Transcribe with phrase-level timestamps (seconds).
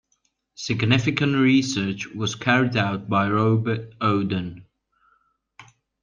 [0.55, 4.63] Significant research was carried out by Robert Oden.